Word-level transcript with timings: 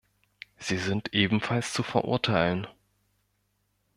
Sie 0.57 0.79
sind 0.79 1.13
ebenfalls 1.13 1.73
zu 1.73 1.83
verurteilen. 1.83 2.65